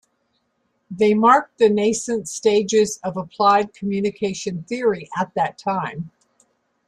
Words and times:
They 0.89 1.13
marked 1.13 1.59
the 1.59 1.69
nascent 1.69 2.27
stages 2.27 2.99
of 3.03 3.17
applied 3.17 3.75
communication 3.75 4.63
theory 4.63 5.07
at 5.15 5.31
that 5.35 5.59
time. 5.59 6.09